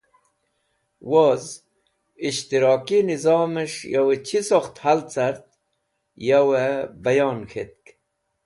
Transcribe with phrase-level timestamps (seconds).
[1.09, 1.45] Woz
[2.29, 5.45] Ishtraki Nizames̃h yave chisokht Hal cart,
[6.27, 7.85] yavev bayon k̃hetk.